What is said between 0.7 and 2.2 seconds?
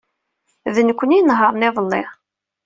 D nekkni ay inehṛen iḍelli.